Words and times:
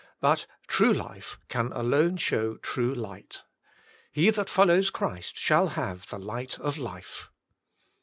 But 0.19 0.47
true 0.65 0.93
life 0.93 1.37
can 1.47 1.71
alone 1.73 2.17
show 2.17 2.57
true 2.57 2.95
light. 2.95 3.43
He 4.11 4.31
that 4.31 4.49
follows 4.49 4.89
Christ 4.89 5.37
shall 5.37 5.67
have 5.77 6.09
the 6.09 6.17
light 6.17 6.57
of 6.59 6.79
life. 6.79 7.29